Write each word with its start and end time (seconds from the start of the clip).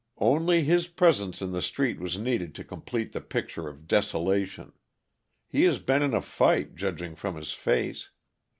"Only 0.17 0.63
his 0.63 0.87
presence 0.87 1.43
in 1.43 1.51
the 1.51 1.61
street 1.61 1.99
was 1.99 2.17
needed 2.17 2.55
to 2.55 2.63
complete 2.63 3.11
the 3.11 3.21
picture 3.21 3.67
of 3.67 3.87
desolation. 3.87 4.73
He 5.47 5.61
has 5.65 5.77
been 5.77 6.01
in 6.01 6.15
a 6.15 6.21
fight, 6.21 6.75
judging 6.75 7.13
from 7.13 7.35
his 7.35 7.51
face. 7.51 8.09